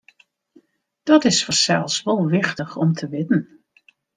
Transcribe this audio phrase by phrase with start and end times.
[1.03, 3.41] Dat is fansels wol wichtich om te witten.